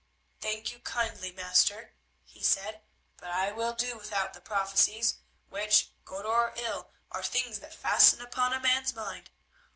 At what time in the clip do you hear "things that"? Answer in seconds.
7.21-7.71